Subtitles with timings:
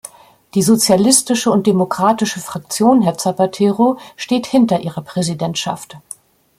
[0.55, 5.99] Die Sozialistische und Demokratische Fraktion, Herr Zapatero, steht hinter Ihrer Präsidentschaft.